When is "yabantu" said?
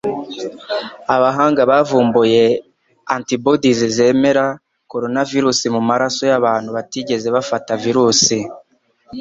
6.31-6.69